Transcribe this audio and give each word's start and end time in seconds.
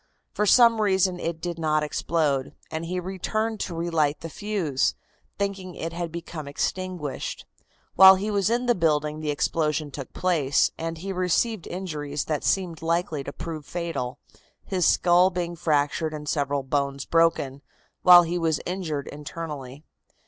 For 0.33 0.47
some 0.47 0.81
reason 0.81 1.19
it 1.19 1.39
did 1.39 1.59
not 1.59 1.83
explode, 1.83 2.55
and 2.71 2.85
he 2.85 2.99
returned 2.99 3.59
to 3.59 3.75
relight 3.75 4.21
the 4.21 4.31
fuse, 4.31 4.95
thinking 5.37 5.75
it 5.75 5.93
had 5.93 6.11
become 6.11 6.47
extinguished. 6.47 7.45
While 7.93 8.15
he 8.15 8.31
was 8.31 8.49
in 8.49 8.65
the 8.65 8.73
building 8.73 9.19
the 9.19 9.29
explosion 9.29 9.91
took 9.91 10.11
place, 10.11 10.71
and 10.75 10.97
he 10.97 11.13
received 11.13 11.67
injuries 11.67 12.25
that 12.25 12.43
seemed 12.43 12.81
likely 12.81 13.23
to 13.23 13.31
prove 13.31 13.63
fatal, 13.67 14.17
his 14.65 14.87
skull 14.87 15.29
being 15.29 15.55
fractured 15.55 16.15
and 16.15 16.27
several 16.27 16.63
bones 16.63 17.05
broken, 17.05 17.61
while 18.01 18.23
he 18.23 18.39
was 18.39 18.59
injured 18.65 19.07
internally. 19.07 19.83